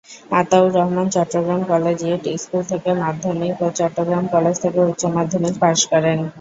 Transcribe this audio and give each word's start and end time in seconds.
Ataur 0.31 0.69
Rahman 0.77 1.07
Chittagong 1.15 1.61
collegiate 1.71 2.23
school 2.35 2.61
থেকে 2.71 2.89
মাধ্যমিক 3.03 3.51
এবং 3.55 3.69
চট্টগ্রাম 3.79 4.23
কলেজ 4.33 4.55
থেকে 4.63 4.79
উচ্চ 4.89 5.01
মাধ্যমিক 5.17 5.55
পাস 5.63 5.79
করেন। 5.91 6.19